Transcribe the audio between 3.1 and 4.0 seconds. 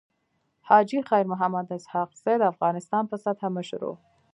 په سطحه مشر وو.